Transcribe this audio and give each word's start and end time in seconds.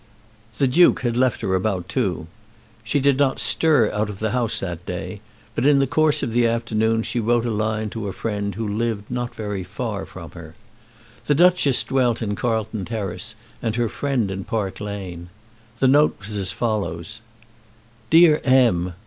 The 0.57 0.65
Duke 0.67 1.01
had 1.01 1.15
left 1.15 1.41
her 1.41 1.53
about 1.53 1.87
two. 1.87 2.25
She 2.83 2.99
did 2.99 3.19
not 3.19 3.37
stir 3.37 3.91
out 3.93 4.09
of 4.09 4.17
the 4.17 4.31
house 4.31 4.59
that 4.59 4.83
day, 4.87 5.21
but 5.53 5.63
in 5.63 5.77
the 5.77 5.85
course 5.85 6.23
of 6.23 6.33
the 6.33 6.47
afternoon 6.47 7.03
she 7.03 7.19
wrote 7.19 7.45
a 7.45 7.51
line 7.51 7.91
to 7.91 8.07
a 8.07 8.11
friend 8.11 8.55
who 8.55 8.67
lived 8.67 9.11
not 9.11 9.35
very 9.35 9.63
far 9.63 10.07
from 10.07 10.31
her. 10.31 10.55
The 11.27 11.35
Duchess 11.35 11.83
dwelt 11.83 12.19
in 12.23 12.33
Carlton 12.35 12.83
Terrace, 12.85 13.35
and 13.61 13.75
her 13.75 13.89
friend 13.89 14.31
in 14.31 14.43
Park 14.43 14.79
Lane. 14.81 15.29
The 15.77 15.87
note 15.87 16.17
was 16.19 16.35
as 16.35 16.51
follows: 16.51 17.21
DEAR 18.09 18.41
M. 18.43 18.93